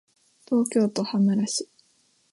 [0.47, 1.69] 東京都羽村市